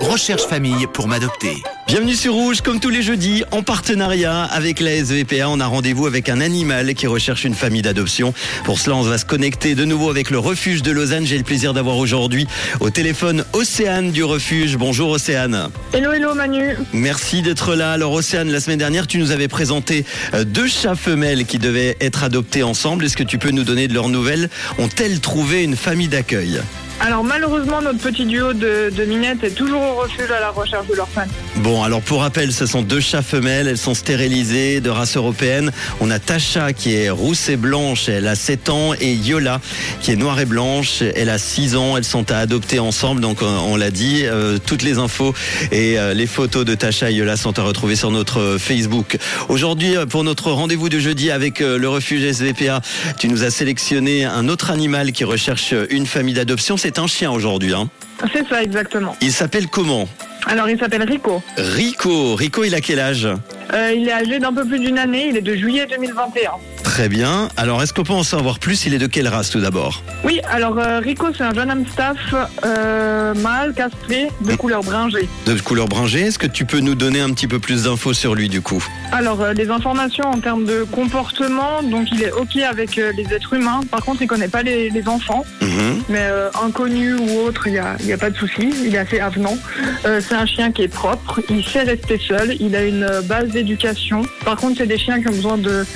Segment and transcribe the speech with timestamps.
[0.00, 1.62] Recherche famille pour m'adopter.
[1.86, 5.46] Bienvenue sur Rouge, comme tous les jeudis, en partenariat avec la SVPA.
[5.46, 8.32] On a rendez-vous avec un animal qui recherche une famille d'adoption.
[8.64, 11.26] Pour cela, on va se connecter de nouveau avec le refuge de Lausanne.
[11.26, 12.46] J'ai le plaisir d'avoir aujourd'hui
[12.80, 14.78] au téléphone Océane du refuge.
[14.78, 15.68] Bonjour Océane.
[15.92, 16.76] Hello, hello Manu.
[16.94, 17.92] Merci d'être là.
[17.92, 21.98] Alors Océane, la semaine dernière, tu nous avais présenté euh, deux chats femelles qui devaient
[22.00, 23.04] être adoptés ensemble.
[23.04, 24.48] Est-ce que tu peux nous donner de leurs nouvelles?
[24.78, 26.62] Ont-elles trouvé une famille d'accueil?
[27.04, 30.86] Alors malheureusement, notre petit duo de, de minettes est toujours au refuge à la recherche
[30.86, 31.28] de leur fan.
[31.56, 35.72] Bon, alors pour rappel, ce sont deux chats femelles, elles sont stérilisées, de race européenne.
[36.00, 39.60] On a Tasha qui est rousse et blanche, elle a 7 ans, et Yola
[40.00, 41.96] qui est noire et blanche, elle a 6 ans.
[41.96, 44.22] Elles sont à adopter ensemble, donc on l'a dit.
[44.24, 45.34] Euh, toutes les infos
[45.72, 49.18] et euh, les photos de Tasha et Yola sont à retrouver sur notre euh, Facebook.
[49.48, 52.80] Aujourd'hui, pour notre rendez-vous de jeudi avec le refuge SVPA,
[53.18, 56.76] tu nous as sélectionné un autre animal qui recherche une famille d'adoption.
[56.76, 57.74] C'est un chien aujourd'hui.
[57.74, 57.88] Hein.
[58.32, 59.16] C'est ça exactement.
[59.20, 60.08] Il s'appelle comment?
[60.46, 61.42] Alors il s'appelle Rico.
[61.56, 62.34] Rico.
[62.34, 63.28] Rico, il a quel âge?
[63.72, 66.52] Euh, il est âgé d'un peu plus d'une année, il est de juillet 2021.
[66.92, 67.48] Très bien.
[67.56, 68.84] Alors, est-ce qu'on peut en savoir plus?
[68.84, 70.02] Il est de quelle race tout d'abord?
[70.24, 72.18] Oui, alors euh, Rico c'est un jeune Amstaff
[72.66, 75.26] euh, mâle, castré, de couleur bringée.
[75.46, 76.20] De couleur bringée.
[76.20, 78.84] Est-ce que tu peux nous donner un petit peu plus d'infos sur lui du coup?
[79.10, 83.24] Alors euh, les informations en termes de comportement, donc il est ok avec euh, les
[83.34, 86.02] êtres humains, par contre il connaît pas les, les enfants, Mhm.
[86.10, 86.28] mais
[86.62, 89.56] inconnu ou autre, il n'y a, y a pas de souci, il est assez avenant.
[90.04, 94.22] C'est un chien qui est propre, il sait rester seul, il a une base d'éducation.
[94.44, 95.86] Par contre c'est des chiens qui ont besoin de-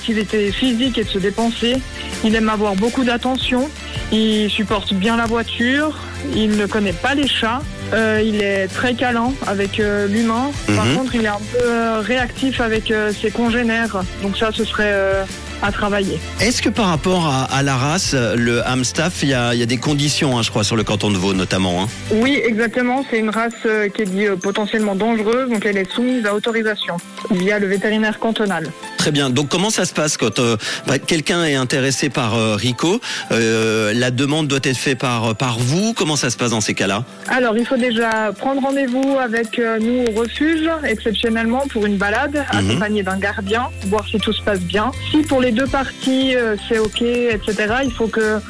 [0.00, 1.76] d'activité physique et de se dépenser.
[2.22, 3.68] Il aime avoir beaucoup d'attention,
[4.12, 5.96] il supporte bien la voiture,
[6.34, 7.62] il ne connaît pas les chats.
[7.94, 10.50] Euh, il est très câlin avec euh, l'humain.
[10.74, 10.96] Par Mhm.
[10.96, 13.96] contre, il est un peu euh, réactif avec ses congénères.
[14.22, 15.24] Donc ça, ce serait
[15.62, 16.18] à travailler.
[16.40, 19.62] Est-ce que par rapport à, à la race, le Amstaff, il y a, il y
[19.62, 21.84] a des conditions, hein, je crois, sur le canton de Vaud notamment.
[21.84, 21.88] hein?
[22.10, 23.04] Oui, exactement.
[23.08, 23.54] C'est une race
[23.94, 26.96] qui est dit potentiellement dangereuse, donc elle est soumise à autorisation
[27.30, 28.70] via le vétérinaire cantonal.
[29.06, 29.30] Très bien.
[29.30, 30.56] Donc, comment ça se passe quand euh,
[30.88, 33.00] bah, quelqu'un est intéressé par euh, Rico
[33.30, 36.74] Euh, La demande doit être faite par, par vous Comment ça se passe dans ces
[36.74, 37.04] cas-là?
[37.28, 42.58] Alors, il faut déjà prendre rendez-vous avec nous au refuge, exceptionnellement pour une balade, Mhm.
[42.70, 44.90] accompagné d'un gardien, voir si tout se passe bien.
[45.12, 46.34] Si pour les deux parties
[46.68, 48.40] c'est ok, etc., il faut que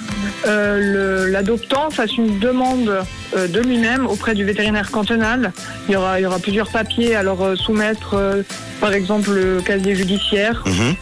[0.47, 3.04] euh, l'adoptant fasse une demande
[3.36, 5.52] euh, de lui-même auprès du vétérinaire cantonal.
[5.88, 8.16] Il y aura, il y aura plusieurs papiers à leur euh, soumettre,
[8.80, 10.96] par exemple le casier judiciaire, Mhm.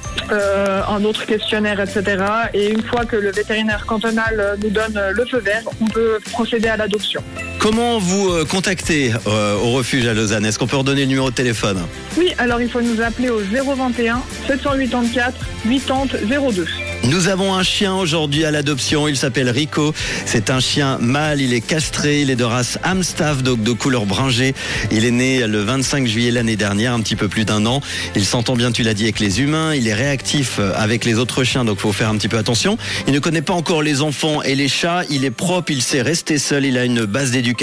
[0.89, 2.03] un autre questionnaire, etc.
[2.55, 6.69] Et une fois que le vétérinaire cantonal nous donne le feu vert, on peut procéder
[6.69, 7.23] à l'adoption.
[7.65, 10.45] Comment vous euh, contacter euh, au refuge à Lausanne?
[10.45, 11.81] Est-ce qu'on peut redonner le numéro de téléphone?
[12.19, 16.67] Oui, alors il faut nous appeler au 021 784 80 02.
[17.05, 19.95] Nous avons un chien aujourd'hui à l'adoption, il s'appelle Rico.
[20.27, 24.05] C'est un chien mâle, il est castré, il est de race Amstaff, donc de couleur
[24.05, 24.55] bringée.
[24.91, 27.81] Il est né le 25 juillet l'année dernière, un petit peu plus d'un an.
[28.15, 29.75] Il s'entend bien, tu l'as dit, avec les humains.
[29.75, 32.77] Il est réactif euh, avec les autres chiens, donc faut faire un petit peu attention.
[33.07, 35.03] Il ne connaît pas encore les enfants et les chats.
[35.09, 37.54] Il est propre, il sait rester seul, il a une base d'éducation.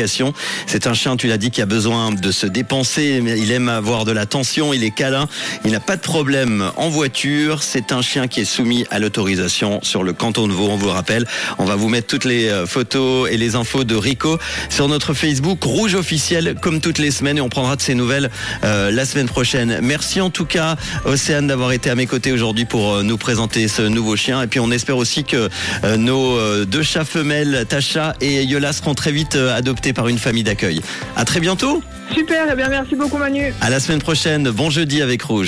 [0.67, 3.21] C'est un chien, tu l'as dit, qui a besoin de se dépenser.
[3.37, 5.27] Il aime avoir de l'attention, il est câlin.
[5.65, 7.63] Il n'a pas de problème en voiture.
[7.63, 10.85] C'est un chien qui est soumis à l'autorisation sur le canton de Vaud, on vous
[10.85, 11.27] le rappelle.
[11.57, 14.37] On va vous mettre toutes les euh, photos et les infos de Rico
[14.69, 18.29] sur notre Facebook Rouge officiel, comme toutes les semaines, et on prendra de ses nouvelles
[18.63, 19.79] euh, la semaine prochaine.
[19.81, 20.75] Merci en tout cas,
[21.05, 24.41] Océane, d'avoir été à mes côtés aujourd'hui pour euh, nous présenter ce nouveau chien.
[24.41, 25.49] Et puis on espère aussi que
[25.97, 29.55] nos deux chats femelles, Tasha et Yola, seront très vite euh,
[29.93, 30.81] par une famille d'accueil.
[31.15, 31.81] À très bientôt.
[32.13, 33.53] Super, et bien merci beaucoup Manu.
[33.61, 34.49] À la semaine prochaine.
[34.51, 35.39] Bon jeudi avec Rouge.